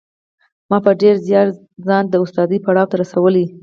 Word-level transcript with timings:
ما 0.69 0.77
په 0.85 0.91
ډېر 1.01 1.15
زیار 1.27 1.47
ځان 1.85 2.03
د 2.09 2.13
استادۍ 2.23 2.59
پړاو 2.65 2.89
ته 2.91 2.95
رسولی 3.01 3.45